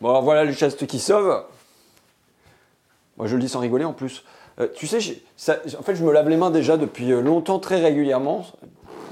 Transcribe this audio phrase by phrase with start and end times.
[0.00, 1.44] Bon, alors voilà le geste qui sauve.
[3.18, 4.24] Moi, je le dis sans rigoler en plus.
[4.58, 4.98] Euh, tu sais,
[5.78, 8.46] en fait, je me lave les mains déjà depuis euh, longtemps, très régulièrement,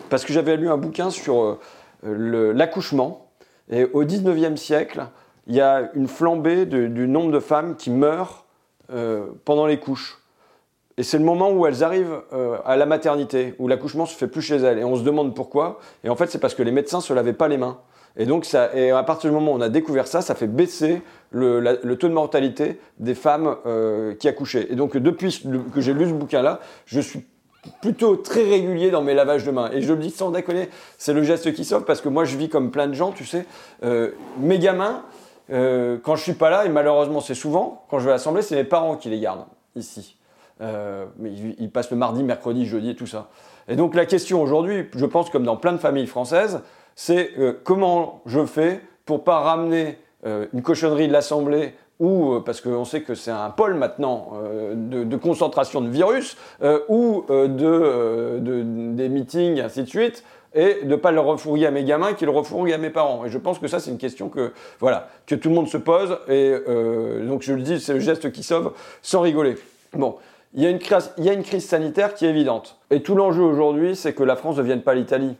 [0.09, 1.59] parce que j'avais lu un bouquin sur
[2.05, 3.31] euh, l'accouchement.
[3.71, 5.05] Et au 19e siècle,
[5.47, 8.45] il y a une flambée du nombre de femmes qui meurent
[9.45, 10.19] pendant les couches.
[10.97, 12.23] Et c'est le moment où elles arrivent
[12.65, 14.79] à la maternité, où l'accouchement se fait plus chez elles.
[14.79, 15.81] Et on se demande pourquoi.
[16.03, 17.79] Et en fait, c'est parce que les médecins se lavaient pas les mains.
[18.19, 21.95] Et donc, à partir du moment où on a découvert ça, ça fait baisser le,
[21.95, 24.67] taux de mortalité des femmes euh, qui accouchaient.
[24.71, 27.25] Et donc, depuis que j'ai lu ce bouquin-là, je suis
[27.81, 29.71] plutôt très régulier dans mes lavages de mains.
[29.73, 30.69] Et je le dis sans déconner,
[30.99, 33.25] c'est le geste qui sauve parce que moi, je vis comme plein de gens, tu
[33.25, 33.47] sais.
[33.85, 34.11] Euh,
[34.41, 35.05] mes gamins,
[35.53, 38.43] euh, quand je suis pas là, et malheureusement, c'est souvent, quand je vais à l'assemblée,
[38.43, 39.47] c'est mes parents qui les gardent
[39.77, 40.17] ici.
[40.61, 43.29] mais ils passent le mardi, mercredi, jeudi et tout ça.
[43.69, 46.63] Et donc, la question aujourd'hui, je pense comme dans plein de familles françaises,
[46.99, 52.41] c'est euh, comment je fais pour pas ramener euh, une cochonnerie de l'Assemblée ou euh,
[52.41, 54.33] parce qu'on sait que c'est un pôle maintenant
[54.75, 56.37] de, concentration de virus,
[56.89, 58.41] ou de,
[58.95, 60.25] des meetings, ainsi de suite,
[60.55, 63.25] et de ne pas le refourguer à mes gamins, qu'ils le refourguent à mes parents.
[63.25, 65.77] Et je pense que ça, c'est une question que, voilà, que tout le monde se
[65.77, 66.53] pose, et
[67.27, 69.57] donc je le dis, c'est le geste qui sauve, sans rigoler.
[69.93, 70.17] Bon,
[70.55, 72.77] il y, a une crise, il y a une crise sanitaire qui est évidente.
[72.91, 75.37] Et tout l'enjeu aujourd'hui, c'est que la France ne devienne pas l'Italie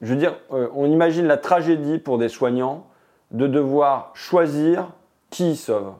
[0.00, 2.86] je veux dire, euh, on imagine la tragédie pour des soignants
[3.30, 4.88] de devoir choisir
[5.30, 5.92] qui sauve.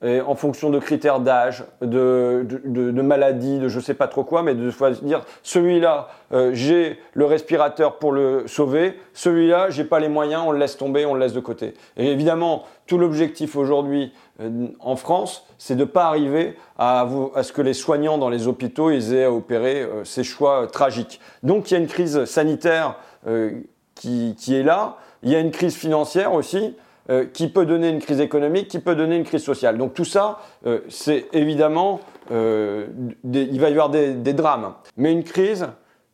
[0.00, 4.44] Et en fonction de critères d'âge, de, de, maladie, de je sais pas trop quoi,
[4.44, 10.08] mais de choisir celui-là, euh, j'ai le respirateur pour le sauver, celui-là, j'ai pas les
[10.08, 11.74] moyens, on le laisse tomber, on le laisse de côté.
[11.96, 17.08] Et évidemment, tout l'objectif aujourd'hui euh, en France, c'est de pas arriver à,
[17.42, 21.20] ce que les soignants dans les hôpitaux ils aient à opérer ces choix tragiques.
[21.42, 22.94] Donc il y a une crise sanitaire
[23.26, 23.60] euh,
[23.94, 24.96] qui, est là.
[25.22, 26.76] Il y a une crise financière aussi.
[27.10, 29.78] Euh, qui peut donner une crise économique, qui peut donner une crise sociale.
[29.78, 34.74] Donc tout ça, euh, c'est évidemment, il va y avoir des, des drames.
[34.98, 35.68] Mais une crise,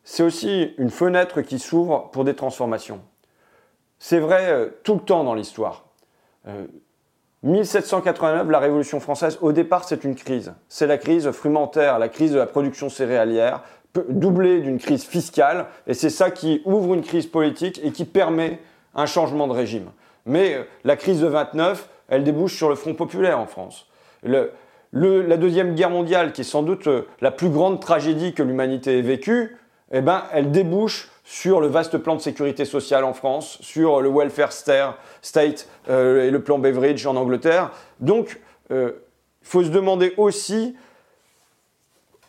[0.05, 3.01] c'est aussi une fenêtre qui s'ouvre pour des transformations.
[3.99, 5.87] C'est vrai tout le temps dans l'histoire.
[7.43, 10.55] 1789, la Révolution française, au départ, c'est une crise.
[10.69, 13.63] C'est la crise frumentaire, la crise de la production céréalière,
[14.09, 18.61] doublé d'une crise fiscale, et c'est ça qui ouvre une crise politique et qui permet
[18.95, 19.91] un changement de régime.
[20.27, 23.87] Mais euh, la crise de 29, elle débouche sur le Front populaire en France.
[24.23, 28.99] la Deuxième Guerre mondiale, qui est sans doute euh, la plus grande tragédie que l'humanité
[28.99, 29.57] ait vécue,
[29.93, 34.11] eh ben, elle débouche sur le vaste plan de sécurité sociale en France, sur le
[34.11, 37.71] welfare state euh, et le plan Beveridge en Angleterre.
[38.01, 38.41] Donc,
[38.71, 38.93] il
[39.43, 40.75] faut se demander aussi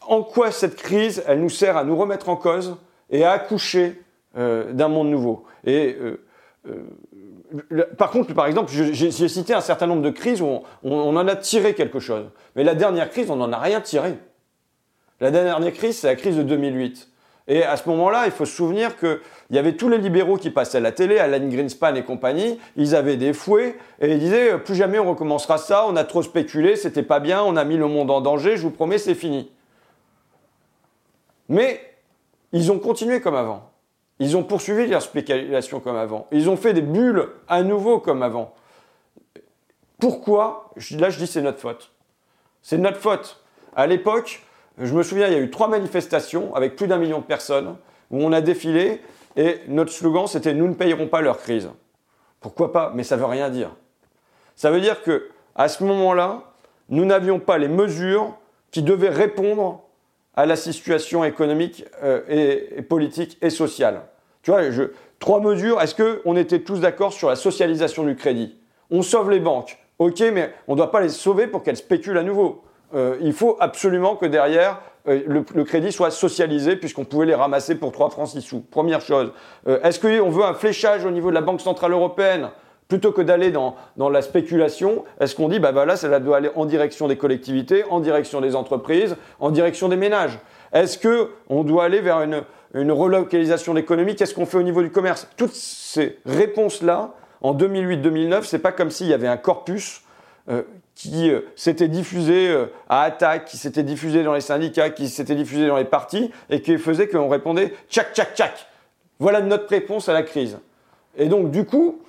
[0.07, 2.77] en quoi cette crise, elle nous sert à nous remettre en cause
[3.09, 4.01] et à accoucher
[4.38, 5.45] euh, d'un monde nouveau.
[5.66, 6.25] Et euh,
[6.67, 11.27] euh, par contre, par exemple, j'ai cité un certain nombre de crises où on, en
[11.27, 12.25] a tiré quelque chose.
[12.55, 14.15] Mais la dernière crise, on n'en a rien tiré.
[15.21, 17.09] La dernière crise, c'est la crise de 2008.
[17.47, 19.19] Et à ce moment-là, il faut se souvenir qu'il
[19.51, 22.95] y avait tous les libéraux qui passaient à la télé, Alan Greenspan et compagnie, ils
[22.95, 26.75] avaient des fouets et ils disaient plus jamais on recommencera ça, on a trop spéculé,
[26.75, 29.51] c'était pas bien, on a mis le monde en danger, je vous promets, c'est fini.
[31.50, 31.81] Mais
[32.51, 33.72] ils ont continué comme avant.
[34.19, 36.28] Ils ont poursuivi leur spéculation comme avant.
[36.31, 38.53] Ils ont fait des bulles à nouveau comme avant.
[40.00, 41.91] Pourquoi Là, je dis c'est notre faute.
[42.61, 43.44] C'est notre faute.
[43.75, 44.41] À l'époque,
[44.78, 47.75] je me souviens, il y a eu trois manifestations avec plus d'un million de personnes
[48.12, 49.01] où on a défilé
[49.35, 51.69] et notre slogan c'était Nous ne payerons pas leur crise.
[52.39, 52.91] Pourquoi pas?
[52.95, 53.72] Mais ça veut rien dire.
[54.56, 56.44] Ça veut dire que à ce moment-là,
[56.89, 58.33] nous n'avions pas les mesures
[58.72, 59.84] qui devaient répondre
[60.35, 62.22] à la situation économique euh,
[62.78, 64.01] et, politique et sociale.
[65.19, 65.81] Trois mesures.
[65.81, 68.56] Est-ce qu'on était tous d'accord sur la socialisation du crédit?
[68.91, 69.78] On sauve les banques.
[69.97, 72.63] Ok, mais on ne doit pas les sauver pour qu'elles spéculent à nouveau.
[72.94, 77.75] Euh, il faut absolument que derrière, euh, le, crédit soit socialisé puisqu'on pouvait les ramasser
[77.75, 78.59] pour 3 francs 6 sous.
[78.59, 79.31] Première chose.
[79.66, 82.50] Est-ce qu'on veut un fléchage au niveau de la Banque Centrale Européenne?
[82.87, 86.65] Plutôt que d'aller dans, la spéculation, est-ce qu'on dit, bah voilà, ça doit aller en
[86.65, 90.37] direction des collectivités, en direction des entreprises, en direction des ménages?
[90.71, 94.15] Est-ce qu'on doit aller vers une, relocalisation de l'économie?
[94.15, 95.27] Qu'est-ce qu'on fait au niveau du commerce?
[95.35, 100.01] Toutes ces réponses-là, en 2008-2009, c'est pas comme s'il y avait un corpus
[100.49, 100.61] euh,
[100.93, 105.35] qui euh, s'était diffusé euh, à attaque, qui s'était diffusé dans les syndicats, qui s'était
[105.35, 108.67] diffusé dans les partis, et qui faisait qu'on répondait tchac, tchac, tchac.
[109.19, 110.59] Voilà notre réponse à la crise.
[111.17, 112.01] Et donc, du coup,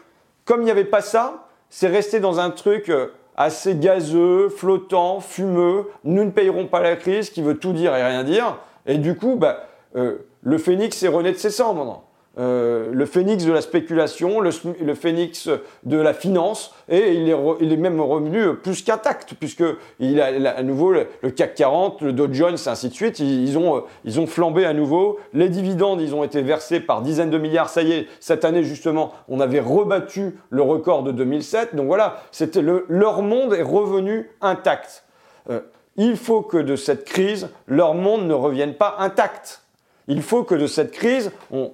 [0.46, 5.20] comme il n'y avait pas ça, c'est resté dans un truc euh, assez gazeux, flottant,
[5.20, 5.90] fumeux.
[6.04, 8.56] Nous ne payerons pas la crise, qui veut tout dire et rien dire.
[8.86, 9.66] Et du coup, bah,
[9.96, 12.04] euh, le phénix est rené de ses cendres.
[12.38, 14.50] Euh, le phénix de la spéculation, le,
[14.94, 15.48] phénix
[15.84, 20.62] de la finance, et il est, il même revenu plus qu'intact, puisqu'il a, a, à
[20.62, 24.66] nouveau le, CAC 40, le Dow Jones, ainsi de suite, ils, ont, ils ont flambé
[24.66, 25.18] à nouveau.
[25.32, 27.70] Les dividendes, ils ont été versés par dizaines de milliards.
[27.70, 31.74] Ça y est, cette année, justement, on avait rebattu le record de 2007.
[31.74, 35.04] Donc voilà, c'était leur monde est revenu intact.
[35.48, 35.60] Euh,
[35.96, 39.62] il faut que de cette crise, leur monde ne revienne pas intact.
[40.08, 41.72] Il faut que de cette crise, on,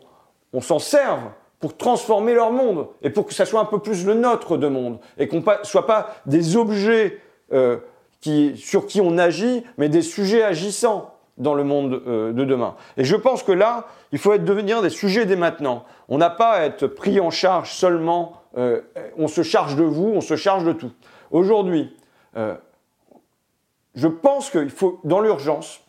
[0.52, 1.22] on s'en serve
[1.62, 4.66] pour transformer leur monde et pour que ça soit un peu plus le nôtre de
[4.66, 7.20] monde et qu'on ne soit pas des objets
[7.52, 7.78] euh,
[8.56, 12.74] sur qui on agit, mais des sujets agissants dans le monde euh, de demain.
[12.96, 15.84] Et je pense que là, il faut être, devenir des sujets dès maintenant.
[16.08, 18.80] On n'a pas à être pris en charge seulement, euh,
[19.16, 20.90] on se charge de vous, on se charge de tout.
[21.30, 21.96] Aujourd'hui,
[23.94, 25.80] je pense qu'il faut, dans l'urgence,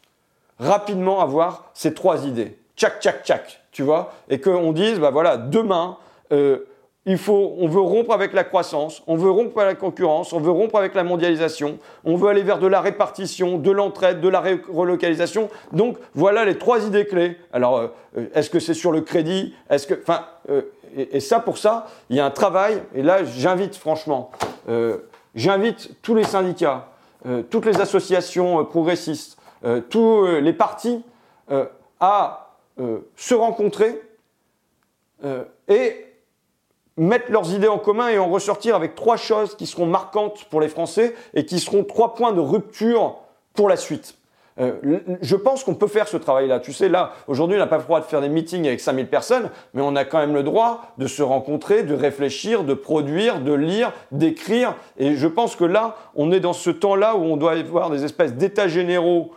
[0.59, 2.57] rapidement avoir ces trois idées.
[2.77, 5.97] Tchac, tchac, tchac tu vois, et qu'on dise, bah voilà, demain,
[6.31, 6.59] euh,
[7.05, 10.39] il faut, on veut rompre avec la croissance, on veut rompre avec la concurrence, on
[10.39, 14.29] veut rompre avec la mondialisation, on veut aller vers de la répartition, de l'entraide, de
[14.29, 14.41] la
[14.71, 15.49] relocalisation.
[15.73, 17.37] Donc voilà les trois idées clés.
[17.51, 19.53] Alors, euh, est-ce que c'est sur le crédit?
[19.69, 20.61] Est-ce que, enfin, euh,
[20.95, 22.81] et, ça pour ça, il y a un travail.
[22.93, 24.29] Et là, j'invite franchement,
[25.33, 26.89] j'invite tous les syndicats,
[27.49, 29.39] toutes les associations progressistes,
[29.89, 31.03] tous les partis
[31.99, 32.42] à
[32.79, 34.01] euh, se rencontrer
[35.23, 36.07] euh, et
[36.97, 40.59] mettre leurs idées en commun et en ressortir avec trois choses qui seront marquantes pour
[40.59, 43.17] les Français et qui seront trois points de rupture
[43.53, 44.17] pour la suite.
[44.59, 46.59] Euh, je pense qu'on peut faire ce travail-là.
[46.61, 49.07] Tu sais, là, aujourd'hui, on n'a pas le droit de faire des meetings avec 5000
[49.07, 53.39] personnes, mais on a quand même le droit de se rencontrer, de réfléchir, de produire,
[53.39, 54.75] de lire, d'écrire.
[54.97, 58.03] Et je pense que là, on est dans ce temps-là où on doit avoir des
[58.03, 59.31] espèces d'états généraux,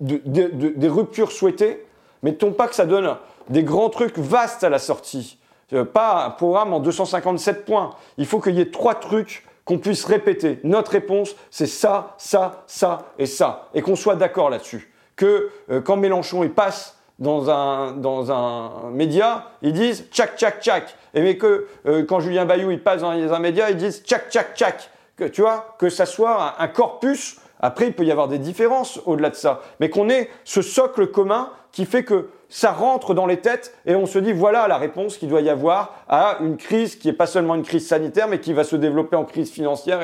[0.00, 1.85] des ruptures souhaitées,
[2.22, 3.16] Mettons pas que ça donne
[3.48, 5.38] des grands trucs vastes à la sortie.
[5.72, 7.94] Euh, pas un programme en 257 points.
[8.18, 10.60] Il faut qu'il y ait trois trucs qu'on puisse répéter.
[10.62, 13.68] Notre réponse, c'est ça, ça, ça et ça.
[13.74, 14.92] Et qu'on soit d'accord là-dessus.
[15.16, 20.62] Que euh, quand Mélenchon il passe dans un, dans un média, ils disent tchac, tchac,
[20.62, 20.94] tchac.
[21.14, 24.30] Et mais que euh, quand Julien Bayou il passe dans un média, ils disent tchac,
[24.30, 24.90] tchac, tchac.
[25.16, 27.38] Que, tu vois, que ça soit un corpus.
[27.58, 29.62] Après, il peut y avoir des différences au-delà de ça.
[29.80, 33.94] Mais qu'on ait ce socle commun qui fait que ça rentre dans les têtes et
[33.94, 37.12] on se dit voilà la réponse qu'il doit y avoir à une crise qui n'est
[37.12, 40.00] pas seulement une crise sanitaire mais qui va se développer en crise financière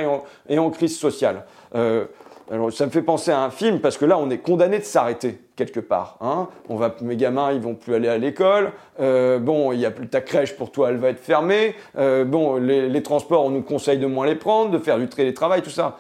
[0.51, 1.47] et en, crise sociale.
[1.75, 2.05] Euh,
[2.51, 4.85] alors ça me fait penser à un film parce que là on est condamné de
[4.85, 6.19] s'arrêter quelque part.
[6.21, 6.49] Hein.
[6.69, 8.73] On va, mes gamins ils vont plus aller à l'école.
[9.01, 11.75] Euh, bon il y a plus ta crèche pour toi elle va être fermée.
[11.97, 15.09] Euh, bon les, les, transports on nous conseille de moins les prendre, de faire du
[15.09, 15.97] télétravail tout ça.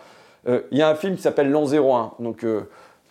[0.46, 2.44] Il y a un film qui s'appelle L'an 01 donc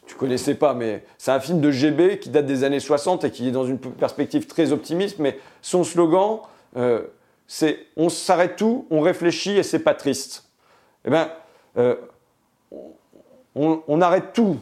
[0.05, 3.31] tu connaissais pas, mais c'est un film de GB qui date des années 60 et
[3.31, 5.19] qui est dans une perspective très optimiste.
[5.19, 6.39] Mais son slogan,
[6.77, 7.01] euh,
[7.47, 10.49] c'est on s'arrête tout, on réfléchit et c'est pas triste.
[11.05, 11.29] Eh bien,
[11.77, 11.95] euh,
[13.55, 14.57] on, arrête tout.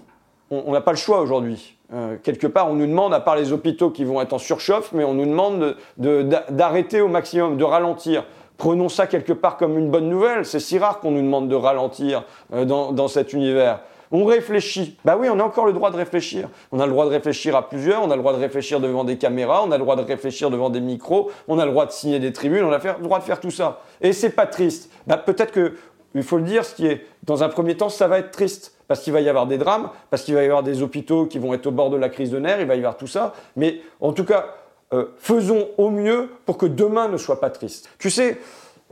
[0.51, 1.77] On n'a pas le choix aujourd'hui.
[1.93, 4.91] Euh, quelque part, on nous demande, à part les hôpitaux qui vont être en surchauffe,
[4.91, 8.25] mais on nous demande d'arrêter au maximum, de ralentir.
[8.57, 10.45] Prenons ça quelque part comme une bonne nouvelle.
[10.45, 13.79] C'est si rare qu'on nous demande de ralentir dans, dans cet univers.
[14.11, 14.97] On réfléchit.
[15.05, 16.49] Bah oui, on a encore le droit de réfléchir.
[16.71, 19.03] On a le droit de réfléchir à plusieurs, on a le droit de réfléchir devant
[19.03, 21.85] des caméras, on a le droit de réfléchir devant des micros, on a le droit
[21.85, 23.81] de signer des tribunes, on a le droit de faire tout ça.
[24.01, 24.91] Et c'est pas triste.
[25.05, 25.75] Bah, peut-être que,
[26.15, 28.75] il faut le dire, ce qui est, dans un premier temps, ça va être triste.
[28.87, 31.37] Parce qu'il va y avoir des drames, parce qu'il va y avoir des hôpitaux qui
[31.37, 33.35] vont être au bord de la crise de nerfs, il va y avoir tout ça.
[33.55, 34.55] Mais en tout cas,
[34.91, 37.87] euh, faisons au mieux pour que demain ne soit pas triste.
[37.99, 38.39] Tu sais,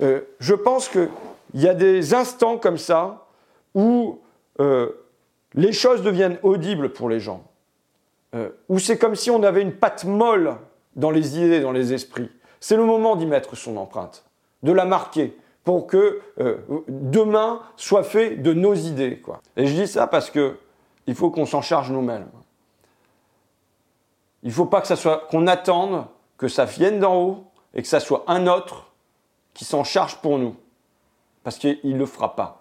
[0.03, 1.09] euh, je pense qu'il
[1.55, 3.25] y a des instants comme ça
[3.73, 4.19] où
[4.59, 4.89] euh,
[5.57, 7.43] les choses deviennent audibles pour les gens.
[8.35, 10.55] Euh, ou c'est comme si on avait une patte molle
[10.95, 12.29] dans les idées, dans les esprits.
[12.59, 14.23] C'est le moment d'y mettre son empreinte,
[14.63, 19.21] de la marquer pour que euh, demain soit fait de nos idées.
[19.57, 20.57] Et je dis ça parce que
[21.07, 22.27] il faut qu'on s'en charge nous-mêmes.
[24.43, 26.05] Il ne faut pas que ça soit qu'on attende
[26.37, 28.91] que ça vienne d'en haut et que ça soit un autre
[29.53, 30.55] qui s'en charge pour nous,
[31.43, 32.56] parce qu'il ne le fera pas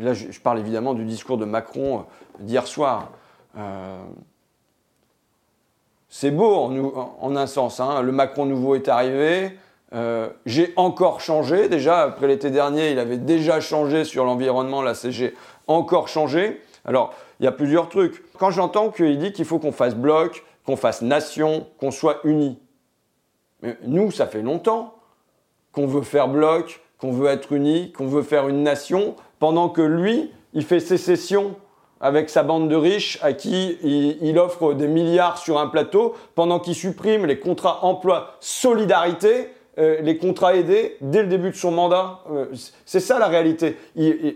[0.00, 2.02] là je, parle évidemment du discours de Macron euh,
[2.40, 3.10] d'hier soir.
[3.56, 3.98] Euh,
[6.08, 8.00] c'est beau en, un sens, hein.
[8.00, 9.58] le Macron nouveau est arrivé,
[9.94, 14.94] euh, j'ai encore changé, déjà après l'été dernier il avait déjà changé sur l'environnement, la
[14.94, 15.34] CG
[15.66, 16.62] encore changé.
[16.84, 18.24] Alors il y a plusieurs trucs.
[18.38, 22.58] Quand j'entends qu'il dit qu'il faut qu'on fasse bloc, qu'on fasse nation, qu'on soit unis,
[23.86, 24.94] nous ça fait longtemps
[25.72, 29.82] qu'on veut faire bloc, qu'on veut être unis, qu'on veut faire une nation, pendant que
[29.82, 31.54] lui, il fait sécession
[32.00, 36.60] avec sa bande de riches à qui il, offre des milliards sur un plateau pendant
[36.60, 41.70] qu'il supprime les contrats emploi solidarité, euh, les contrats aidés dès le début de son
[41.70, 42.20] mandat.
[42.30, 42.46] Euh,
[42.84, 43.76] c'est ça la réalité.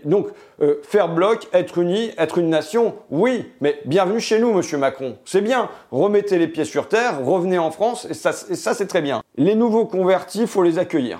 [0.03, 0.27] donc
[0.61, 5.17] euh, faire bloc, être uni, être une nation, oui, mais bienvenue chez nous, Monsieur Macron.
[5.25, 5.69] C'est bien.
[5.91, 9.21] Remettez les pieds sur terre, revenez en France, et ça, ça c'est très bien.
[9.37, 11.19] Les nouveaux convertis, faut les accueillir.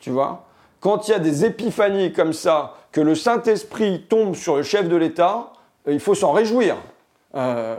[0.00, 0.44] Tu vois?
[0.80, 4.88] Quand il y a des épiphanies comme ça, que le Saint-Esprit tombe sur le chef
[4.88, 5.52] de l'État,
[5.86, 6.76] euh, il faut s'en réjouir.
[7.34, 7.76] Euh,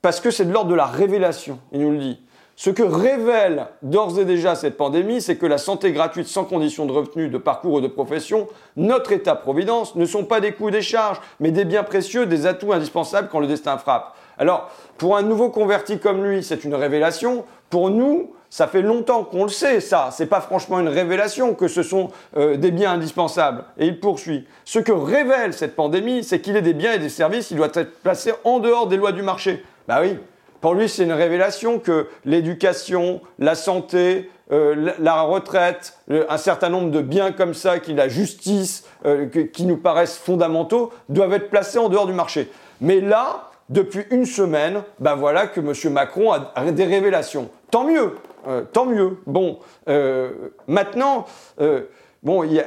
[0.00, 2.20] parce que c'est de l'ordre de la révélation, il nous le dit.
[2.56, 6.86] Ce que révèle d'ores et déjà cette pandémie, c'est que la santé gratuite sans condition
[6.86, 10.82] de revenu, de parcours ou de profession, notre État-providence, ne sont pas des coûts des
[10.82, 14.16] charges, mais des biens précieux, des atouts indispensables quand le destin frappe.
[14.38, 17.44] Alors, pour un nouveau converti comme lui, c'est une révélation.
[17.70, 20.08] Pour nous, ça fait longtemps qu'on le sait, ça.
[20.12, 23.64] C'est pas franchement une révélation que ce sont euh, des biens indispensables.
[23.78, 24.46] Et il poursuit.
[24.64, 27.72] Ce que révèle cette pandémie, c'est qu'il est des biens et des services qui doivent
[27.74, 29.62] être placés en dehors des lois du marché.
[29.86, 30.18] Bah oui.
[30.60, 36.90] Pour lui, c'est une révélation que l'éducation, la santé, euh, la retraite, un certain nombre
[36.90, 41.78] de biens comme ça, qui la justice, euh, qui nous paraissent fondamentaux, doivent être placés
[41.78, 42.50] en dehors du marché.
[42.80, 45.92] Mais là, depuis une semaine, ben voilà que M.
[45.92, 47.50] Macron a des révélations.
[47.70, 48.14] Tant mieux,
[48.46, 49.18] euh, tant mieux.
[49.26, 51.26] Bon, euh, maintenant,
[51.60, 51.82] euh,
[52.22, 52.62] bon, il,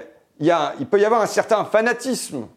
[0.90, 2.48] peut y avoir un certain fanatisme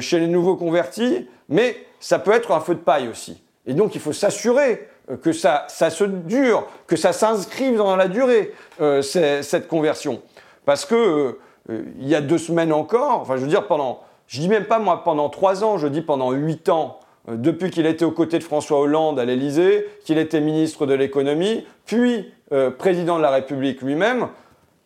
[0.00, 3.42] chez les nouveaux convertis, mais ça peut être un feu de paille aussi.
[3.66, 4.88] Et donc, il faut s'assurer
[5.22, 8.54] que ça, se dure, que ça s'inscrive dans la durée,
[9.02, 10.22] cette conversion.
[10.64, 11.38] Parce que
[11.68, 14.78] il y a deux semaines encore, enfin, je veux dire, pendant, je dis même pas
[14.78, 18.44] moi pendant trois ans, je dis pendant huit ans, depuis qu'il était aux côtés de
[18.44, 23.80] François Hollande à l'Élysée, qu'il était ministre de l'économie, puis euh, président de la République
[23.80, 24.28] lui-même,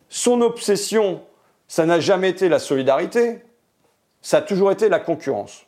[0.07, 1.21] son obsession,
[1.67, 3.41] ça n'a jamais été la solidarité,
[4.21, 5.65] ça a toujours été la concurrence.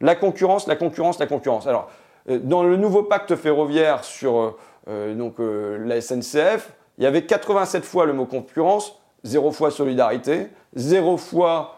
[0.00, 1.66] La concurrence, la concurrence, la concurrence.
[1.66, 1.90] Alors,
[2.30, 4.56] euh, dans le nouveau pacte ferroviaire sur
[4.88, 10.48] euh, donc, la SNCF, il y avait 87 fois le mot concurrence, zéro fois solidarité,
[10.74, 11.76] zéro fois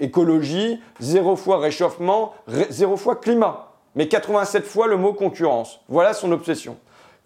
[0.00, 2.32] écologie, zéro fois réchauffement,
[2.70, 3.72] zéro fois climat.
[3.94, 5.80] Mais 87 fois le mot concurrence.
[5.88, 6.76] Voilà son obsession.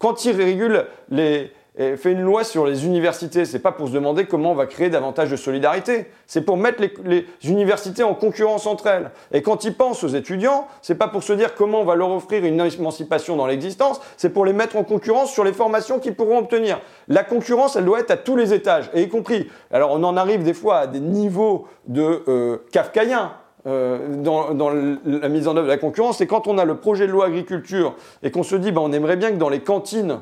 [0.03, 4.25] Quand il régule les, fait une loi sur les universités, c'est pas pour se demander
[4.25, 8.87] comment on va créer davantage de solidarité, c'est pour mettre les, universités en concurrence entre
[8.87, 9.11] elles.
[9.31, 12.11] Et quand il pense aux étudiants, c'est pas pour se dire comment on va leur
[12.11, 16.15] offrir une émancipation dans l'existence, c'est pour les mettre en concurrence sur les formations qu'ils
[16.15, 16.81] pourront obtenir.
[17.07, 19.49] La concurrence, elle doit être à tous les étages, et y compris.
[19.71, 23.37] Alors on en arrive des fois à des niveaux de euh, kafkaïens.
[23.65, 24.71] Euh, dans,
[25.05, 27.27] la mise en œuvre de la concurrence, c'est quand on a le projet de loi
[27.27, 30.19] agriculture et qu'on se dit, bah, on aimerait bien que dans les cantines,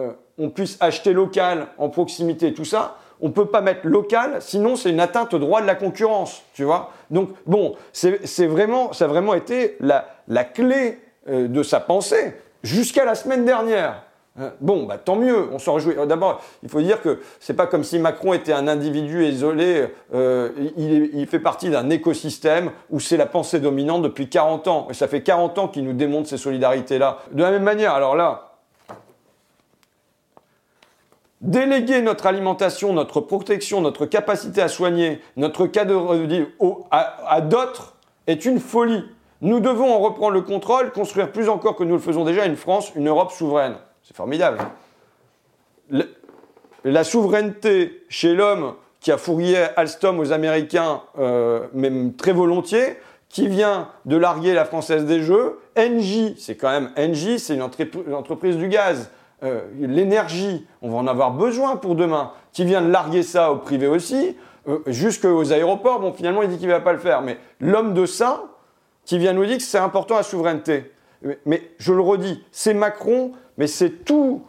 [0.00, 4.38] euh, on puisse acheter local en proximité, tout ça, on ne peut pas mettre local,
[4.40, 6.90] sinon c'est une atteinte au droit de la concurrence, tu vois.
[7.10, 10.98] Donc, bon, c'est vraiment, ça a vraiment été la, la clé
[11.28, 12.34] euh, de sa pensée
[12.64, 14.02] jusqu'à la semaine dernière.
[14.40, 14.52] Hein?
[14.60, 15.94] Bon, bah, tant mieux, on s'en réjouit.
[16.06, 20.50] D'abord, il faut dire que c'est pas comme si Macron était un individu isolé, euh,
[20.76, 24.86] il, fait partie d'un écosystème où c'est la pensée dominante depuis 40 ans.
[24.90, 27.18] Et ça fait 40 ans qu'il nous démontre ces solidarités-là.
[27.32, 28.54] De la même manière, alors là,
[31.40, 35.96] déléguer notre alimentation, notre protection, notre capacité à soigner, notre cas de
[36.90, 39.04] à d'autres est une folie.
[39.40, 42.56] Nous devons en reprendre le contrôle, construire plus encore que nous le faisons déjà une
[42.56, 43.76] France, une Europe souveraine.
[44.08, 44.56] C'est formidable.
[46.82, 52.96] la souveraineté chez l'homme qui a fourrié Alstom aux Américains, euh, même très volontiers,
[53.28, 55.58] qui vient de larguer la Française des Jeux.
[55.76, 57.62] Engie, c'est quand même Engie, c'est une,
[58.14, 59.10] entreprise du gaz.
[59.42, 62.32] Euh, l'énergie, on va en avoir besoin pour demain.
[62.52, 64.38] Qui vient de larguer ça au privé aussi,
[64.68, 66.00] euh, jusqu'aux aéroports.
[66.00, 67.20] Bon, finalement, il dit qu'il ne va pas le faire.
[67.20, 68.44] Mais l'homme de ça,
[69.04, 70.92] qui vient nous dire que c'est important la souveraineté.
[71.44, 74.42] Mais je le redis, c'est Macron mais c'est tout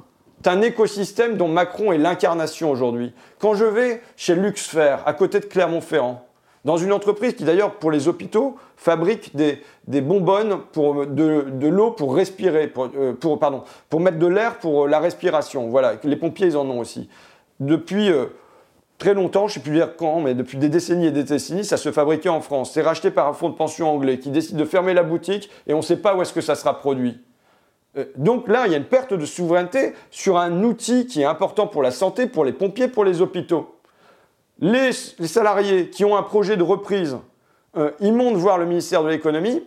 [0.46, 3.14] un écosystème dont Macron est l'incarnation aujourd'hui.
[3.40, 6.26] Quand je vais chez Luxfer, à côté de Clermont-Ferrand,
[6.66, 9.62] dans une entreprise qui d'ailleurs pour les hôpitaux fabrique des,
[10.02, 15.70] bonbonnes de, l'eau pour respirer, pour, euh, mettre de l'air pour la respiration.
[15.70, 17.10] Voilà, les pompiers ils en ont aussi.
[17.60, 18.28] Depuis euh,
[18.98, 21.66] très longtemps, je ne sais plus dire quand, mais depuis des décennies et des décennies,
[21.66, 22.72] ça se fabriquait en France.
[22.74, 25.74] C'est racheté par un fonds de pension anglais qui décide de fermer la boutique et
[25.74, 27.20] on ne sait pas où est-ce que ça sera produit.
[27.98, 31.26] Euh, donc là, il y a une perte de souveraineté sur un outil qui est
[31.26, 33.76] important pour la santé, pour les pompiers, pour les hôpitaux.
[34.60, 37.18] Les, salariés qui ont un projet de reprise,
[37.78, 39.64] euh, ils montent voir le ministère de l'économie,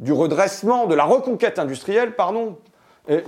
[0.00, 2.58] du redressement, de la reconquête industrielle, pardon.
[3.08, 3.22] Et,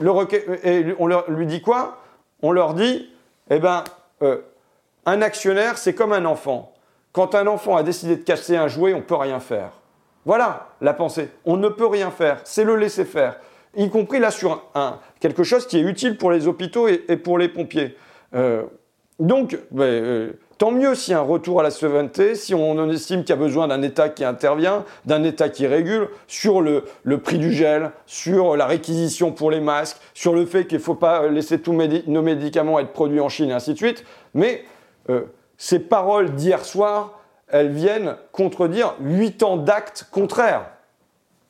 [0.99, 1.99] on leur, lui dit quoi?
[2.43, 3.11] On leur dit,
[3.51, 3.85] eh ben,
[4.23, 4.39] euh,
[5.07, 6.73] un actionnaire, c'est comme un enfant.
[7.13, 9.73] quand un enfant a décidé de casser un jouet, on ne peut rien faire.
[10.25, 11.31] Voilà la pensée.
[11.45, 12.41] On ne peut rien faire.
[12.45, 13.41] C'est le laisser faire.
[13.77, 17.39] Y compris là sur un, quelque chose qui est utile pour les hôpitaux et, pour
[17.39, 17.97] les pompiers.
[18.35, 18.65] Euh,
[19.21, 22.91] donc, ben, euh, tant mieux s'il y a un retour à la souveraineté, si on
[22.91, 26.85] estime qu'il y a besoin d'un État qui intervient, d'un État qui régule sur le,
[27.23, 30.95] prix du gel, sur la réquisition pour les masques, sur le fait qu'il ne faut
[30.95, 34.05] pas laisser tous nos médicaments être produits en Chine et ainsi de suite.
[34.35, 34.65] Mais
[35.11, 35.23] euh,
[35.59, 40.71] ces paroles d'hier soir, elles viennent contredire huit ans d'actes contraires.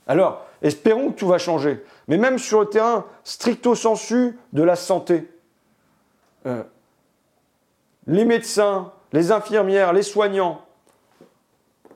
[0.09, 1.83] Alors, espérons que tout va changer.
[2.09, 5.29] Mais même sur le terrain stricto sensu de la santé,
[6.47, 6.62] euh,
[8.07, 10.62] les médecins, les infirmières, les soignants,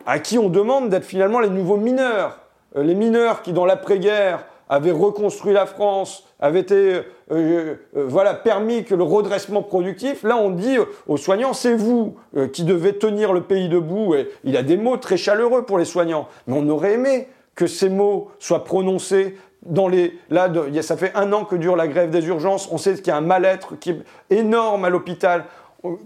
[0.06, 2.40] à qui on demande d'être finalement les nouveaux mineurs,
[2.76, 8.84] euh, les mineurs qui dans l'après-guerre avaient reconstruit la France, avaient été euh, voilà, permis
[8.84, 12.16] que le redressement productif, là on dit aux soignants, c'est vous
[12.52, 14.14] qui devez tenir le pays debout.
[14.14, 17.66] Et il a des mots très chaleureux pour les soignants, mais on aurait aimé que
[17.66, 20.50] ces mots soient prononcés dans les, là,
[20.82, 22.68] ça fait un an que dure la grève des urgences.
[22.70, 25.44] On sait qu'il y a un mal-être qui est énorme à l'hôpital.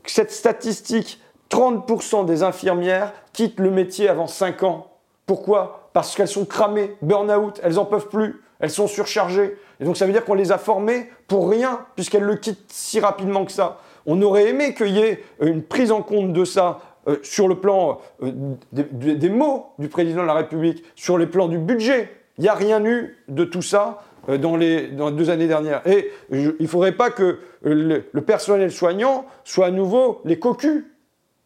[0.04, 4.92] Cette statistique, 30% des infirmières quittent le métier avant 5 ans.
[5.26, 5.90] Pourquoi?
[5.92, 9.58] Parce qu'elles sont cramées, burn-out, elles n'en peuvent plus, elles sont surchargées.
[9.80, 13.00] Et donc ça veut dire qu'on les a formées pour rien, puisqu'elles le quittent si
[13.00, 13.80] rapidement que ça.
[14.06, 16.78] On aurait aimé qu'il y ait une prise en compte de ça
[17.08, 18.32] euh, sur le plan euh,
[18.72, 22.10] des, mots du président de la République, sur les plans du budget.
[22.36, 25.80] Il n'y a rien eu de tout ça euh, dans les, deux années dernières.
[25.86, 30.84] Et il ne faudrait pas que le, le, personnel soignant soit à nouveau les cocus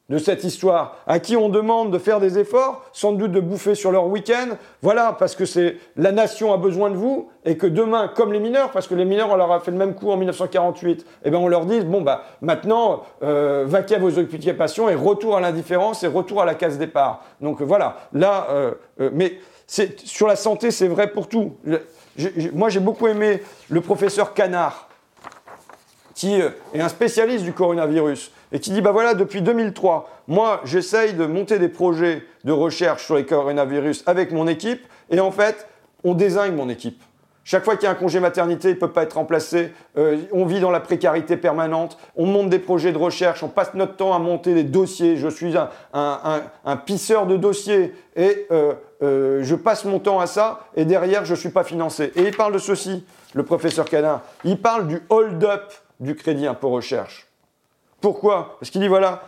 [0.09, 3.75] de cette histoire, à qui on demande de faire des efforts, sans doute de bouffer
[3.75, 7.66] sur leur week-end, voilà, parce que c'est la nation a besoin de vous, et que
[7.66, 10.11] demain, comme les mineurs, parce que les mineurs, on leur a fait le même coup
[10.11, 14.18] en 1948, et eh bien on leur dit, bon, bah, maintenant, euh, vaquez à vos
[14.18, 17.25] occupations, et retour à l'indifférence, et retour à la case départ.
[17.40, 21.56] Donc voilà, là, euh, euh, mais sur la santé, c'est vrai pour tout.
[22.52, 24.88] moi, j'ai beaucoup aimé le professeur Canard,
[26.14, 31.15] qui est un spécialiste du coronavirus et qui dit, bah voilà, depuis 2003, moi, j'essaye
[31.15, 35.67] de monter des projets de recherche sur les coronavirus avec mon équipe, et en fait,
[36.04, 37.02] on désigne mon équipe.
[37.45, 39.73] Chaque fois qu'il y a un congé maternité, il ne peut pas être remplacé.
[39.99, 41.99] Euh, on vit dans la précarité permanente.
[42.15, 43.43] On monte des projets de recherche.
[43.43, 45.17] On passe notre temps à monter des dossiers.
[45.17, 45.69] Je suis un,
[46.65, 50.69] un, pisseur de dossiers et euh, euh, je passe mon temps à ça.
[50.76, 52.12] Et derrière, je ne suis pas financé.
[52.15, 54.23] Et il parle de ceci, le professeur Canin.
[54.45, 57.31] Il parle du hold-up du crédit impôt recherche.
[58.02, 58.56] Pourquoi?
[58.60, 59.23] Parce qu'il dit voilà,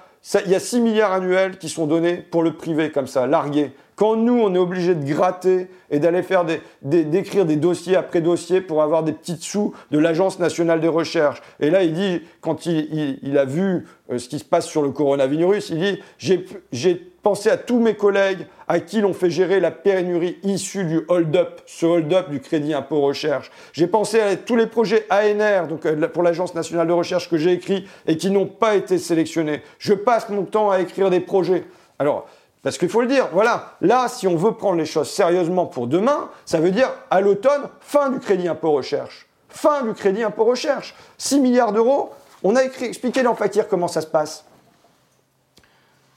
[0.44, 3.72] il y a 6 milliards annuels qui sont donnés pour le privé comme ça, largués.
[3.94, 6.60] Quand nous, on est obligé de gratter et d'aller faire des,
[7.04, 11.40] d'écrire des dossiers après dossiers pour avoir des petites sous de l'Agence nationale des recherches.
[11.60, 14.90] Et là, il dit, quand il, a vu euh, ce qui se passe sur le
[14.90, 19.72] coronavirus, il dit, j'ai pensé à tous mes collègues à qui l'on fait gérer la
[19.72, 23.50] pénurie issue du hold-up, ce hold-up du crédit impôt recherche.
[23.72, 27.36] J'ai pensé à tous les projets ANR, donc euh, pour l'Agence nationale de recherche que
[27.36, 29.62] j'ai écrits et qui n'ont pas été sélectionnés.
[29.78, 31.64] Je passe mon temps à écrire des projets.
[31.98, 32.26] Alors,
[32.62, 35.86] parce qu'il faut le dire, voilà, là, si on veut prendre les choses sérieusement pour
[35.86, 39.26] demain, ça veut dire à l'automne, fin du crédit impôt recherche.
[39.48, 40.94] Fin du crédit impôt recherche.
[41.18, 42.10] 6 milliards d'euros.
[42.42, 44.44] On a expliqué dans Fakir comment ça se passe.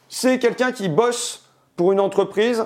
[0.10, 2.66] C'est quelqu'un qui bosse pour une entreprise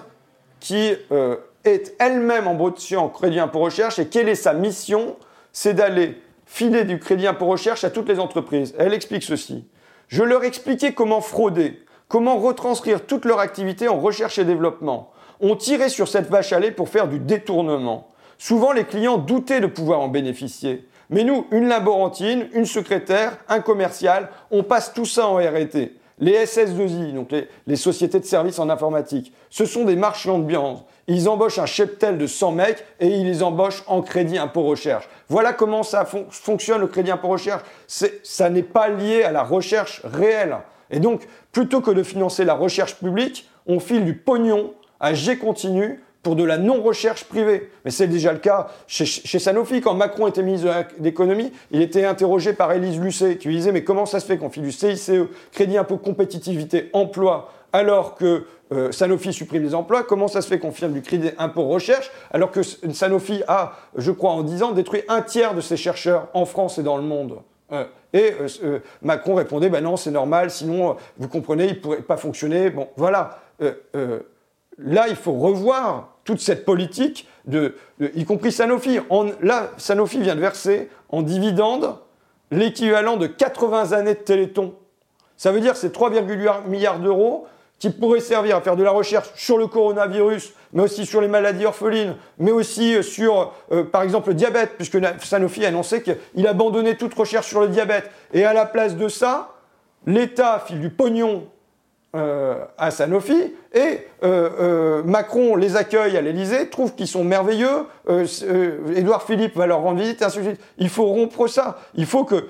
[0.59, 5.17] qui euh, est elle-même embauchée en crédit impôt recherche et quelle est sa mission?
[5.53, 8.73] C'est d'aller filer du crédit impôt recherche à toutes les entreprises.
[8.77, 9.65] Elle explique ceci.
[10.07, 15.11] Je leur expliquais comment frauder, comment retranscrire toute leur activité en recherche et développement.
[15.39, 18.11] On tirait sur cette vache à lait pour faire du détournement.
[18.37, 20.87] Souvent, les clients doutaient de pouvoir en bénéficier.
[21.09, 25.91] Mais nous, une laborantine, une secrétaire, un commercial, on passe tout ça en RT.
[26.19, 27.33] Les SS2I, donc
[27.65, 30.83] les, sociétés de services en informatique, ce sont des marchands de biens.
[31.07, 35.09] Ils embauchent un cheptel de 100 mecs et ils les embauchent en crédit impôt recherche.
[35.29, 37.63] Voilà comment ça fonctionne le crédit impôt recherche.
[37.87, 40.57] Ça n'est pas lié à la recherche réelle.
[40.91, 45.37] Et donc, plutôt que de financer la recherche publique, on file du pognon à G
[45.37, 47.69] continu pour de la non-recherche privée.
[47.83, 49.81] Mais c'est déjà le cas chez, Sanofi.
[49.81, 53.83] Quand Macron était ministre de l'économie, il était interrogé par Élise Lucet, qui lui Mais
[53.83, 55.11] comment ça se fait qu'on file du CICE,
[55.51, 60.03] crédit impôt compétitivité, emploi, alors que euh, Sanofi supprime les emplois?
[60.03, 64.11] Comment ça se fait qu'on file du crédit impôt recherche, alors que Sanofi a, je
[64.11, 67.03] crois, en 10 ans, détruit un tiers de ses chercheurs en France et dans le
[67.03, 67.39] monde?
[67.71, 72.17] Euh, et euh, Macron répondait, ben non, c'est normal, sinon, vous comprenez, il pourrait pas
[72.17, 72.69] fonctionner.
[72.69, 73.39] Bon, voilà.
[74.83, 77.27] Là, il faut revoir toute cette politique,
[77.99, 78.99] y compris Sanofi.
[79.41, 81.95] là, Sanofi vient de verser en dividende
[82.51, 84.75] l'équivalent de 80 années de Téléthon.
[85.37, 87.47] Ça veut dire c'est 3,8 milliards d'euros
[87.79, 91.27] qui pourrait servir à faire de la recherche sur le coronavirus, mais aussi sur les
[91.27, 96.03] maladies orphelines, mais aussi euh, sur, euh, par exemple, le diabète, puisque Sanofi a annoncé
[96.03, 98.11] qu'il abandonnait toute recherche sur le diabète.
[98.33, 99.55] Et à la place de ça,
[100.05, 101.47] l'État file du pognon
[102.15, 104.07] euh, à Sanofi et
[105.05, 107.85] Macron les accueille à l'Élysée, trouve qu'ils sont merveilleux.
[108.95, 110.61] Édouard Philippe va leur rendre visite, ainsi de suite.
[110.77, 111.79] Il faut rompre ça.
[111.95, 112.47] Il faut que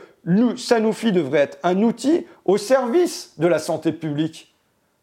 [0.58, 4.50] Sanofi devrait être un outil au service de la santé publique.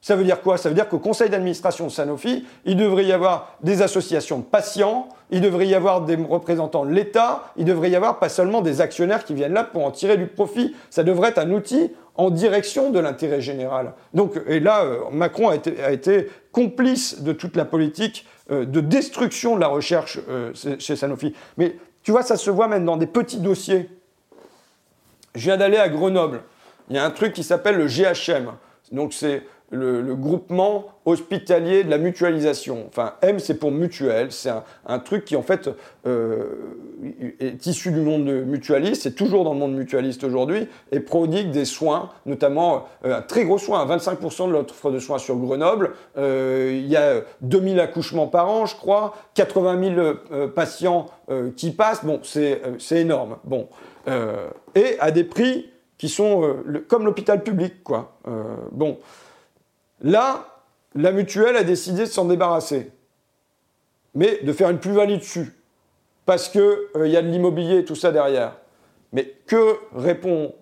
[0.00, 0.56] Ça veut dire quoi?
[0.58, 4.44] Ça veut dire qu'au conseil d'administration de Sanofi, il devrait y avoir des associations de
[4.44, 8.60] patients, il devrait y avoir des représentants de l'État, il devrait y avoir pas seulement
[8.60, 10.74] des actionnaires qui viennent là pour en tirer du profit.
[10.88, 13.94] Ça devrait être un outil en direction de l'intérêt général.
[14.14, 19.54] Donc, et là, euh, Macron a été, complice de toute la politique euh, de destruction
[19.54, 21.34] de la recherche euh, chez Sanofi.
[21.56, 23.88] Mais tu vois, ça se voit même dans des petits dossiers.
[25.34, 26.42] Je viens d'aller à Grenoble.
[26.90, 28.52] Il y a un truc qui s'appelle le GHM.
[28.90, 32.84] Donc c'est le, groupement hospitalier de la mutualisation.
[32.88, 34.32] Enfin, M, c'est pour mutuelle.
[34.32, 34.50] C'est
[34.86, 35.70] un, truc qui, en fait,
[36.06, 36.44] euh,
[37.40, 41.64] est issu du monde mutualiste, c'est toujours dans le monde mutualiste aujourd'hui, et prodigue des
[41.64, 45.92] soins, notamment euh, un très gros soin, 25% de l'offre de soins sur Grenoble.
[46.16, 51.06] Euh, il y a 2000 accouchements par an, je crois, 80 000 patients
[51.56, 52.04] qui passent.
[52.04, 52.60] Bon, c'est
[52.92, 53.36] énorme.
[53.44, 53.68] Bon.
[54.74, 56.56] et à des prix qui sont
[56.88, 58.18] comme l'hôpital public, quoi.
[58.72, 58.98] bon.
[60.02, 60.62] Là,
[60.94, 62.90] la mutuelle a décidé de s'en débarrasser,
[64.14, 65.52] mais de faire une plus-value dessus,
[66.26, 68.56] parce qu'il euh, y a de l'immobilier et tout ça derrière.
[69.12, 70.54] Mais que répond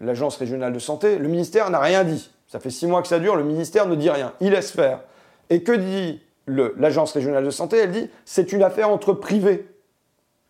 [0.00, 1.18] l'agence régionale de santé?
[1.18, 2.30] Le ministère n'a rien dit.
[2.48, 5.00] Ça fait six mois que ça dure, le ministère ne dit rien, il laisse faire.
[5.48, 7.78] Et que dit l'agence régionale de santé?
[7.78, 9.66] Elle dit c'est une affaire entre privés.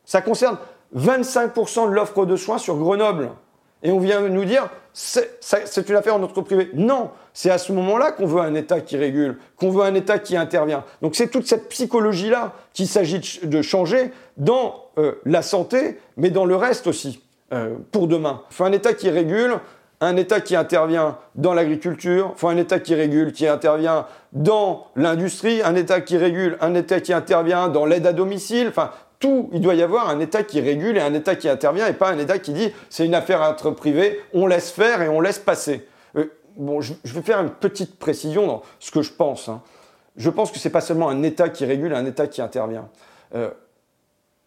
[0.05, 0.59] Ça concerne
[0.97, 3.31] 25% de l'offre de soins sur Grenoble.
[3.83, 6.71] Et on vient nous dire c'est une affaire en notre privé.
[6.75, 10.19] Non, c'est à ce moment-là qu'on veut un État qui régule, qu'on veut un État
[10.19, 10.85] qui intervient.
[11.01, 16.45] Donc c'est toute cette psychologie-là qu'il s'agit de changer dans euh, la santé, mais dans
[16.45, 18.43] le reste aussi, euh, pour demain.
[18.51, 19.59] Il faut un État qui régule,
[20.03, 25.63] un État qui intervient dans l'agriculture, faut un État qui régule, qui intervient dans l'industrie,
[25.63, 28.91] un État qui régule, un État qui intervient dans l'aide à domicile, enfin
[29.23, 31.93] tout, il doit y avoir un État qui régule et un État qui intervient et
[31.93, 35.21] pas un État qui dit c'est une affaire entre privés, on laisse faire et on
[35.21, 35.87] laisse passer.
[36.17, 39.49] Euh, bon, je, vais faire une petite précision dans ce que je pense.
[39.49, 39.63] Hein.
[40.17, 42.89] Je pense que ce n'est pas seulement un État qui régule un État qui intervient.
[43.35, 43.51] Euh,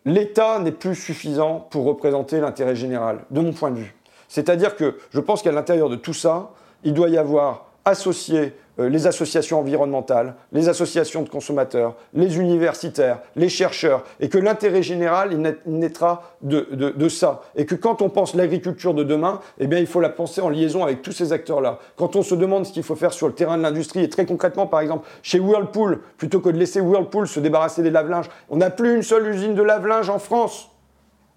[0.03, 3.95] L'État n'est plus suffisant pour représenter l'intérêt général, de mon point de vue.
[4.27, 6.51] C'est-à-dire que je pense qu'à l'intérieur de tout ça,
[6.83, 13.49] il doit y avoir associé les associations environnementales, les associations de consommateurs, les universitaires, les
[13.49, 17.41] chercheurs, et que l'intérêt général, il naîtra de, ça.
[17.55, 20.49] Et que quand on pense l'agriculture de demain, eh bien, il faut la penser en
[20.49, 21.79] liaison avec tous ces acteurs-là.
[21.95, 24.25] Quand on se demande ce qu'il faut faire sur le terrain de l'industrie, et très
[24.25, 28.57] concrètement, par exemple, chez Whirlpool, plutôt que de laisser Whirlpool se débarrasser des lave-linges, on
[28.57, 30.71] n'a plus une seule usine de lave-linge en France.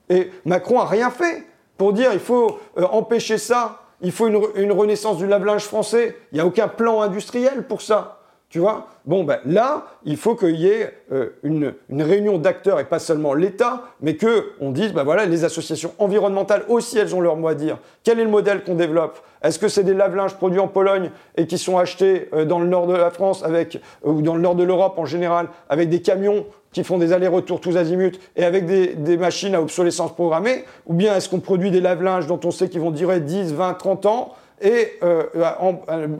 [0.08, 1.44] Et Macron a rien fait
[1.76, 6.16] pour dire il faut euh, empêcher ça il faut une, renaissance du lave-linge français.
[6.32, 8.17] Il n'y a aucun plan industriel pour ça.
[8.50, 8.86] Tu vois?
[9.04, 13.34] Bon, ben là, il faut qu'il y ait euh, une, réunion d'acteurs et pas seulement
[13.34, 17.54] l'État, mais qu'on dise, ben voilà, les associations environnementales aussi, elles ont leur mot à
[17.54, 17.76] dire.
[18.04, 19.18] Quel est le modèle qu'on développe?
[19.42, 22.66] Est-ce que c'est des lave-linges produits en Pologne et qui sont achetés euh, dans le
[22.66, 25.90] nord de la France avec, euh, ou dans le nord de l'Europe en général, avec
[25.90, 30.64] des camions qui font des allers-retours tous azimuts et avec des, machines à obsolescence programmée?
[30.86, 33.74] Ou bien est-ce qu'on produit des lave-linges dont on sait qu'ils vont durer 10, 20,
[33.74, 35.24] 30 ans et euh,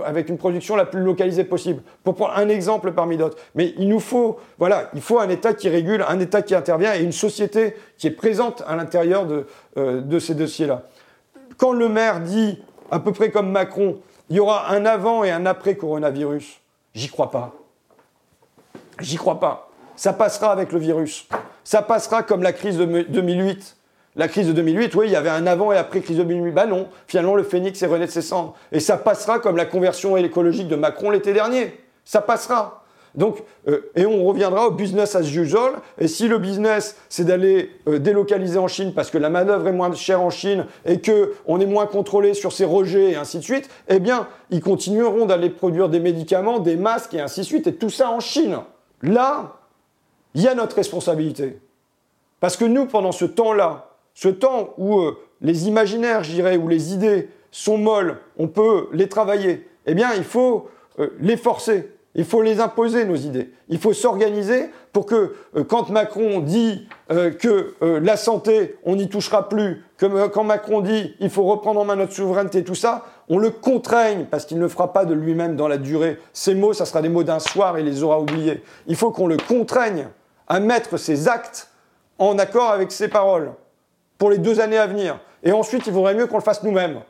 [0.04, 1.82] avec une production la plus localisée possible.
[2.04, 3.38] Pour prendre un exemple parmi d'autres.
[3.54, 6.94] Mais il nous faut, voilà, il faut un État qui régule, un État qui intervient
[6.94, 9.46] et une société qui est présente à l'intérieur de,
[9.76, 10.82] euh, de ces dossiers-là.
[11.56, 13.98] Quand le maire dit, à peu près comme Macron,
[14.30, 16.60] il y aura un avant et un après coronavirus,
[16.94, 17.54] j'y crois pas.
[19.00, 19.70] J'y crois pas.
[19.96, 21.26] Ça passera avec le virus.
[21.64, 23.77] Ça passera comme la crise de 2008.
[24.18, 26.50] La crise de 2008, oui, il y avait un avant et après crise de 2008.
[26.50, 28.54] Bah non, finalement, le phénix est rené de.
[28.72, 31.78] Et ça passera comme la conversion écologique de Macron l'été dernier.
[32.04, 32.82] Ça passera.
[33.14, 35.74] Donc, euh, et on reviendra au business as usual.
[35.98, 39.72] Et si le business, c'est d'aller euh, délocaliser en Chine parce que la manœuvre est
[39.72, 43.44] moins chère en Chine et qu'on est moins contrôlé sur ses rejets et ainsi de
[43.44, 47.66] suite, eh bien, ils continueront d'aller produire des médicaments, des masques et ainsi de suite,
[47.68, 48.58] et tout ça en Chine.
[49.00, 49.58] Là,
[50.34, 51.60] il y a notre responsabilité.
[52.40, 53.87] Parce que nous, pendant ce temps-là,
[54.20, 58.88] ce temps où euh, les imaginaires, je dirais, où les idées sont molles, on peut
[58.92, 61.92] les travailler, eh bien, il faut euh, les forcer.
[62.16, 63.52] Il faut les imposer, nos idées.
[63.68, 69.48] Il faut s'organiser pour que euh, quand Macron dit que la santé, on n'y touchera
[69.48, 73.38] plus, que quand Macron dit il faut reprendre en main notre souveraineté, tout ça, on
[73.38, 76.18] le contraigne parce qu'il ne fera pas de lui-même dans la durée.
[76.32, 78.64] Ces mots, ça sera des mots d'un soir, il les aura oubliés.
[78.88, 80.08] Il faut qu'on le contraigne
[80.48, 81.70] à mettre ses actes
[82.18, 83.52] en accord avec ses paroles
[84.18, 85.18] pour les deux années à venir.
[85.42, 87.00] Et ensuite, il vaudrait mieux qu'on le fasse nous-mêmes.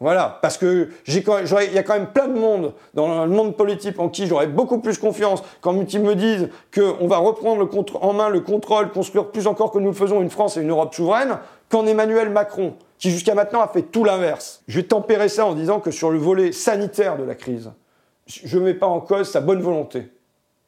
[0.00, 3.98] Voilà, parce que il y a quand même plein de monde dans le monde politique
[3.98, 7.68] en qui j'aurais beaucoup plus confiance quand ils me disent qu'on va reprendre
[8.00, 10.70] en main le contrôle, construire plus encore que nous le faisons une France et une
[10.70, 11.36] Europe souveraine,
[11.68, 14.62] qu'en Emmanuel Macron, qui jusqu'à maintenant a fait tout l'inverse.
[14.68, 17.70] Je vais tempérer ça en disant que sur le volet sanitaire de la crise,
[18.26, 20.08] je ne mets pas en cause sa bonne volonté.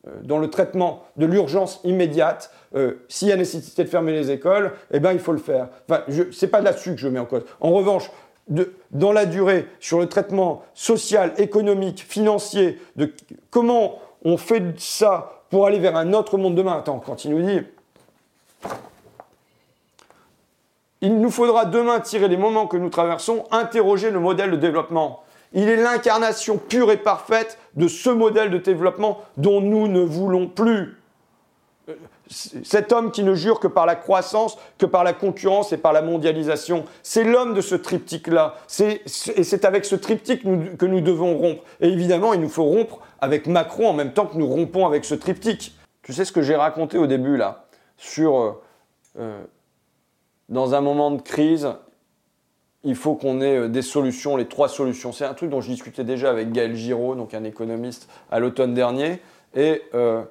[0.09, 4.31] Euh, dans le traitement de l'urgence immédiate, euh, s'il y a nécessité de fermer les
[4.33, 5.69] écoles, eh ben il faut le faire.
[5.89, 7.45] Enfin, ce n'est pas là-dessus que je mets en cause.
[7.61, 8.11] En revanche,
[8.91, 13.13] dans la durée, sur le traitement social, économique, financier, de
[13.51, 16.79] comment on fait ça pour aller vers un autre monde demain?
[16.79, 17.61] Attends, quand il nous dit
[21.03, 25.25] il nous faudra demain tirer les moments que nous traversons, interroger le modèle de développement.
[25.55, 30.49] Il est l'incarnation pure et parfaite de ce modèle de développement dont nous ne voulons
[30.49, 30.97] plus
[32.33, 35.93] cet homme qui ne jure que par la croissance, que par la concurrence et par
[35.93, 36.85] la mondialisation.
[37.03, 38.57] C'est l'homme de ce triptyque-là.
[38.81, 41.63] Et c'est avec ce triptyque que nous devons rompre.
[41.81, 45.05] Et évidemment, il nous faut rompre avec Macron en même temps que nous rompons avec
[45.05, 45.75] ce triptyque.
[46.03, 48.37] Tu sais ce que j'ai raconté au début, là, sur...
[48.39, 48.63] Euh,
[49.19, 49.43] euh,
[50.49, 51.69] dans un moment de crise,
[52.85, 55.13] il faut qu'on ait euh, des solutions, les trois solutions.
[55.13, 58.75] C'est un truc dont je discutais déjà avec Gaël Giraud, donc un économiste, à l'automne
[58.75, 59.21] dernier.
[59.55, 60.23] Et euh,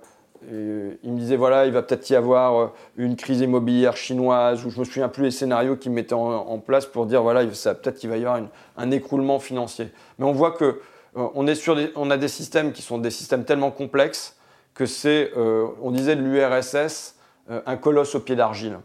[0.51, 4.69] il me disait voilà, il va peut-être y avoir euh, une crise immobilière chinoise, ou
[4.69, 8.09] je me souviens plus les scénarios qu'il mettait en, place pour dire voilà, peut-être qu'il
[8.09, 8.41] va y avoir
[8.77, 9.89] un écroulement financier.
[10.17, 10.81] Mais on voit que
[11.13, 14.37] on, est sur on a des systèmes qui sont des systèmes tellement complexes
[14.73, 17.15] que c'est, on disait de l'URSS,
[17.49, 18.79] un colosse au pied d'argile.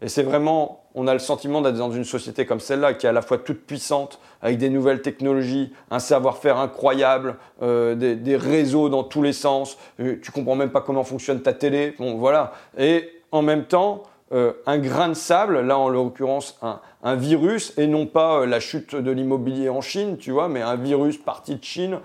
[0.00, 3.08] Et c'est vraiment, on a le sentiment d'être dans une société comme celle-là, qui est
[3.08, 8.88] à la fois toute puissante, avec des nouvelles technologies, un savoir-faire incroyable, euh, des, réseaux
[8.88, 9.76] dans tous les sens.
[9.98, 11.94] Euh, tu comprends même pas comment fonctionne ta télé.
[11.98, 12.52] Bon, voilà.
[12.78, 16.60] Et en même temps, euh, un grain de sable, là en l'occurrence
[17.02, 20.76] un, virus, et non pas la chute de l'immobilier en Chine, tu vois, mais un
[20.76, 21.98] virus parti de Chine.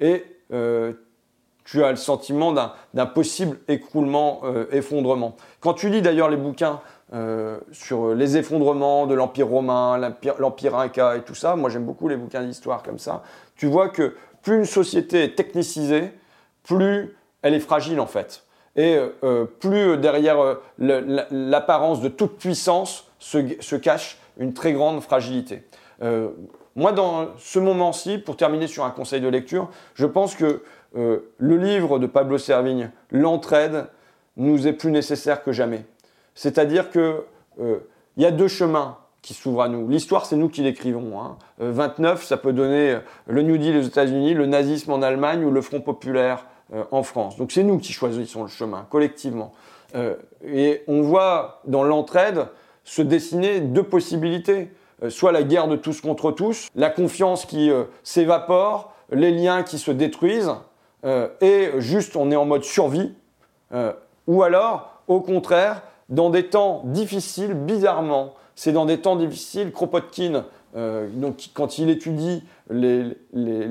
[0.00, 0.24] et
[1.70, 5.36] tu as le sentiment d'un possible écroulement, euh, effondrement.
[5.60, 6.80] Quand tu lis d'ailleurs les bouquins
[7.12, 9.96] euh, sur les effondrements de l'Empire romain,
[10.38, 13.22] l'Empire Inca et tout ça, moi j'aime beaucoup les bouquins d'histoire comme ça,
[13.54, 16.10] tu vois que plus une société est technicisée,
[16.64, 18.42] plus elle est fragile en fait.
[18.74, 25.62] Et euh, plus derrière l'apparence de toute puissance se, cache une très grande fragilité.
[26.74, 30.62] moi, dans ce moment-ci, pour terminer sur un conseil de lecture, je pense que
[30.96, 33.86] euh, le livre de Pablo Servigne, L'entraide,
[34.36, 35.84] nous est plus nécessaire que jamais.
[36.34, 37.14] C'est-à-dire qu'il
[37.60, 37.78] euh,
[38.16, 39.88] y a deux chemins qui s'ouvrent à nous.
[39.88, 41.12] L'histoire, c'est nous qui l'écrivons.
[41.58, 42.14] 29, hein.
[42.14, 45.60] euh, ça peut donner le New Deal aux États-Unis, le nazisme en Allemagne ou le
[45.60, 46.46] Front populaire
[46.92, 47.36] en France.
[47.36, 49.52] Donc c'est nous qui choisissons le chemin, collectivement.
[50.44, 52.46] et on voit dans l'entraide
[52.84, 54.70] se dessiner deux possibilités.
[55.08, 57.72] soit la guerre de tous contre tous, la confiance qui
[58.04, 60.52] s'évapore, les liens qui se détruisent,
[61.04, 63.12] euh, et juste on est en mode survie,
[63.72, 63.92] euh,
[64.26, 70.44] ou alors, au contraire, dans des temps difficiles, bizarrement, c'est dans des temps difficiles, Kropotkin,
[70.76, 73.16] euh, donc, quand il étudie les,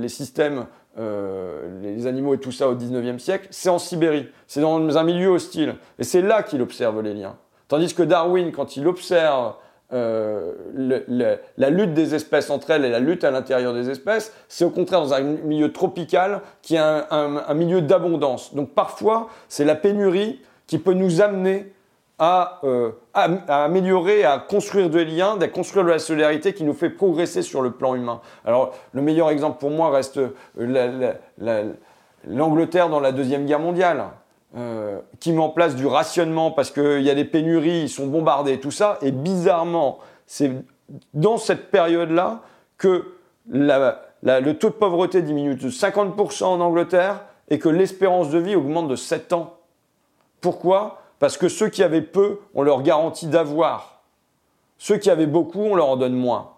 [0.08, 0.65] systèmes,
[0.98, 5.30] les animaux et tout ça au 19e siècle, c'est en Sibérie, c'est dans un milieu
[5.30, 7.38] hostile, et c'est là qu'il observe les liens.
[7.68, 9.54] Tandis que Darwin, quand il observe
[11.58, 14.70] la lutte des espèces entre elles et la lutte à l'intérieur des espèces, c'est au
[14.70, 18.56] contraire dans un milieu tropical qui est un, milieu d'abondance.
[18.56, 21.74] Donc parfois, c'est la pénurie qui peut nous amener
[22.18, 26.89] à, euh, améliorer, à construire des liens, à construire de la solidarité qui nous fait
[26.89, 28.22] progresser sur le plan humain.
[28.46, 30.20] Alors le meilleur exemple pour moi reste
[32.28, 34.06] l'Angleterre dans la Deuxième Guerre mondiale.
[34.58, 38.08] Euh, qui met en place du rationnement parce qu'il y a des pénuries, ils sont
[38.08, 38.98] bombardés, tout ça.
[39.04, 40.52] Et bizarrement, c'est
[41.15, 42.44] dans cette période-là
[42.78, 43.15] que
[43.50, 48.88] le taux de pauvreté diminue de 50% en Angleterre et que l'espérance de vie augmente
[48.88, 49.58] de 7 ans.
[50.39, 51.02] Pourquoi?
[51.18, 54.04] Parce que ceux qui avaient peu, on leur garantit d'avoir.
[54.78, 56.52] Ceux qui avaient beaucoup, on leur en donne moins.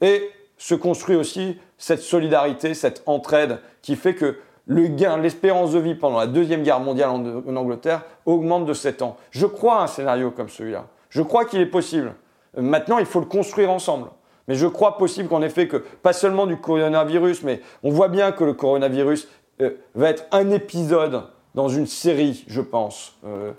[0.00, 5.78] Et se construit aussi cette solidarité, cette entraide qui fait que le gain, l'espérance de
[5.78, 9.16] vie pendant la Deuxième Guerre mondiale en, Angleterre augmente de 7 ans.
[9.30, 10.86] Je crois à un scénario comme celui-là.
[11.08, 12.12] Je crois qu'il est possible.
[12.56, 14.08] Maintenant, il faut le construire ensemble.
[14.48, 18.32] Mais je crois possible qu'en effet, que pas seulement du coronavirus, mais on voit bien
[18.32, 19.28] que le coronavirus
[19.60, 23.52] euh, va être un épisode dans une série, je pense, euh,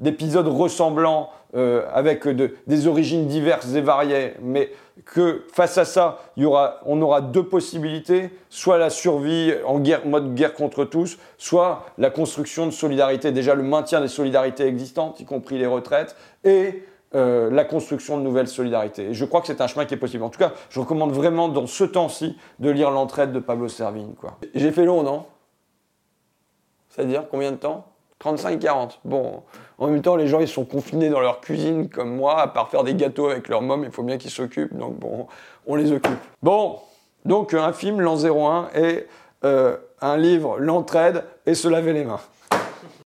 [0.00, 4.70] d'épisodes ressemblants euh, avec des origines diverses et variées, mais
[5.06, 10.84] que face à ça, on aura deux possibilités, soit la survie en mode guerre contre
[10.84, 15.66] tous, soit la construction de solidarité, déjà le maintien des solidarités existantes, y compris les
[15.66, 16.82] retraites, et
[17.14, 19.12] euh, la construction de nouvelles solidarités.
[19.12, 20.24] Je crois que c'est un chemin qui est possible.
[20.24, 24.14] En tout cas, je recommande vraiment dans ce temps-ci de lire L'entraide de Pablo Servigne.
[24.54, 25.26] J'ai fait long, non?
[26.88, 27.86] C'est-à-dire combien de temps?
[28.22, 28.98] 35-40.
[29.04, 29.42] Bon,
[29.78, 32.68] en même temps, les gens, ils sont confinés dans leur cuisine comme moi, à part
[32.68, 35.26] faire des gâteaux avec leur môme, il faut bien qu'ils s'occupent, donc bon,
[35.66, 36.18] on les occupe.
[36.42, 36.78] Bon,
[37.24, 39.06] donc un film, l'an 01, et
[39.44, 42.20] euh, un livre, l'entraide, et se laver les mains.